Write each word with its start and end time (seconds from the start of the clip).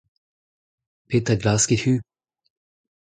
Petra 1.07 1.33
a 1.35 1.39
glaskit-hu? 1.43 1.93